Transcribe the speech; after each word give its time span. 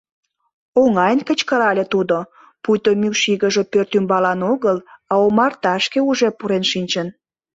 —Оҥайын 0.81 1.21
кычкырале 1.27 1.85
тудо, 1.93 2.17
пуйто 2.63 2.89
мӱкш 3.01 3.21
игыже 3.33 3.63
пӧрт 3.71 3.91
ӱмбалан 3.97 4.39
огыл, 4.51 4.77
а 5.11 5.13
омарташке 5.25 5.99
уже 6.09 6.29
пурен 6.37 6.63
шинчын. 6.71 7.07